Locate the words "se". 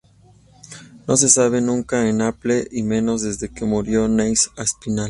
1.15-1.29